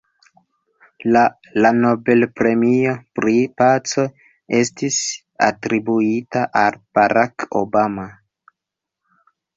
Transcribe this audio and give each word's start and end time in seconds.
La 1.15 1.21
la 1.65 1.71
Nobel-premio 1.81 2.95
pri 3.19 3.35
paco 3.63 4.05
estis 4.61 4.97
atribuita 5.49 6.47
al 6.63 6.81
Barack 6.99 7.47
Obama. 7.65 8.07